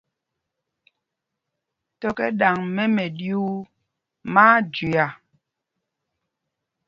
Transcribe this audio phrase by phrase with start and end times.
[1.99, 3.53] Tɔ̄ kɛ ɗaŋ mɛ́ mɛɗyuu,
[4.33, 5.05] má á jüia.